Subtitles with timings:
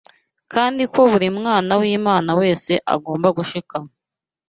[0.53, 3.89] kandi ko buri mwana w’Imana wese agomba gushikama